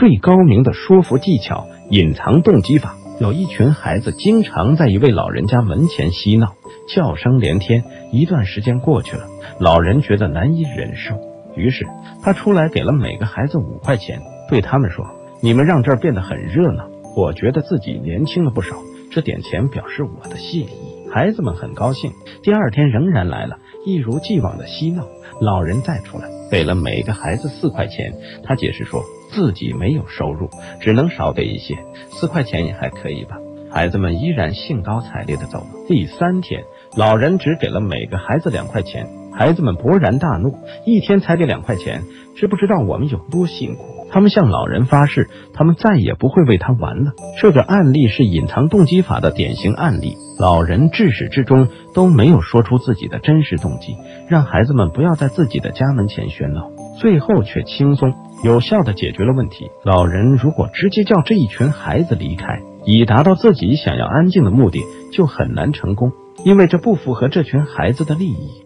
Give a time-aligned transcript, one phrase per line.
[0.00, 2.96] 最高明的说服技巧——隐藏动机法。
[3.20, 6.54] 有一群孩子经常在一位老人家门前嬉闹，
[6.88, 7.84] 叫声连天。
[8.10, 9.24] 一段时间过去了，
[9.58, 11.16] 老人觉得难以忍受，
[11.54, 11.86] 于是
[12.22, 15.04] 他出来给了每个孩子五块钱，对他们说
[15.44, 18.76] ：“你们让这儿变得很热闹，我觉得自己年轻了不少。
[19.10, 20.70] 这点钱表示我的谢意。”
[21.12, 22.12] 孩子们很高兴。
[22.42, 25.06] 第二天仍然来了，一如既往的嬉闹。
[25.40, 28.12] 老人再出来，给了每个孩子四块钱。
[28.44, 29.02] 他解释说。
[29.32, 30.50] 自己没有收入，
[30.80, 31.78] 只能少给一些，
[32.10, 33.36] 四块钱也还可以吧。
[33.70, 35.66] 孩子们依然兴高采烈的走了。
[35.86, 36.64] 第三天，
[36.96, 42.02] 老人只给了每个孩子两块钱，孩子们勃然大怒，一天才给两块钱，
[42.34, 43.99] 知不知道我们有多辛苦？
[44.10, 47.12] 他们向老人发誓，他们再也不会为他玩了。
[47.40, 50.16] 这个案例是隐藏动机法的典型案例。
[50.38, 53.94] 老人至始至终都没有说出自己的真实动机，
[54.28, 58.14] 让孩子们不要在自己的家门前喧闹，最后却轻松。
[58.42, 59.70] 有效的解决了问题。
[59.84, 66.12] 老人如果直接叫这一群孩子离开，以达到自己想要安静的目的，就很难成功，
[66.42, 68.64] 因为这不符合这群孩子的利益。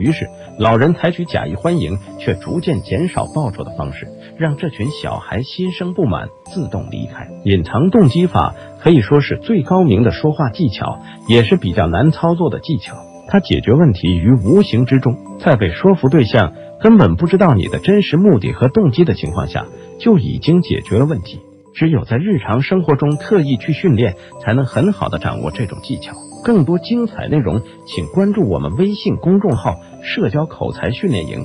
[0.00, 7.28] 于是，老人采取假意欢迎却逐渐减少报酬的方式，让这群小孩心生不满，自动离开。
[7.44, 10.98] 隐藏动机法可以说是最高明的说话技巧，
[11.28, 12.96] 也是比较难操作的技巧。
[13.28, 16.52] 它解决问题于无形之中，在被说服对象。
[16.80, 19.66] 根本不知道你的真实目的和动机的情况下，
[19.98, 21.42] 就已经解决了问题。
[21.72, 26.14] 只有在日常生活中特意去训练，才能很好的掌握这种技巧。
[26.42, 31.44] 更多精彩内容，请关注我们微信公众号“社交口才训练营”。